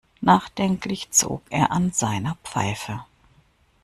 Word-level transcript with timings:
Nachdenklich 0.21 1.11
zog 1.11 1.43
er 1.51 1.69
an 1.71 1.91
seiner 1.91 2.33
Pfeife. 2.43 3.03